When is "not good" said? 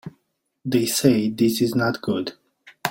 1.75-2.33